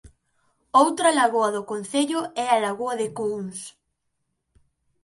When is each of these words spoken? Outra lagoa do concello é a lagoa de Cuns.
Outra 0.81 1.15
lagoa 1.19 1.49
do 1.55 1.67
concello 1.71 2.21
é 2.43 2.45
a 2.51 2.61
lagoa 2.65 2.95
de 3.01 3.07
Cuns. 3.17 3.59